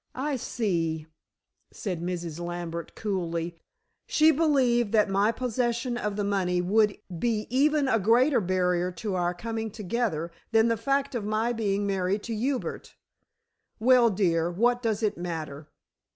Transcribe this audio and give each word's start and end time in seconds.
"I 0.15 0.35
see," 0.37 1.05
said 1.71 2.01
Mrs. 2.01 2.39
Lambert 2.39 2.95
coolly. 2.95 3.61
"She 4.07 4.31
believed 4.31 4.93
that 4.93 5.11
my 5.11 5.31
possession 5.31 5.95
of 5.95 6.15
the 6.15 6.23
money 6.23 6.59
would 6.59 6.97
be 7.19 7.45
even 7.51 7.87
a 7.87 7.99
greater 7.99 8.41
barrier 8.41 8.91
to 8.93 9.13
our 9.13 9.35
coming 9.35 9.69
together 9.69 10.31
than 10.51 10.69
the 10.69 10.75
fact 10.75 11.13
of 11.13 11.23
my 11.23 11.53
being 11.53 11.85
married 11.85 12.23
to 12.23 12.35
Hubert. 12.35 12.95
Well, 13.77 14.09
dear, 14.09 14.49
what 14.49 14.81
does 14.81 15.03
it 15.03 15.19
matter?" 15.19 15.67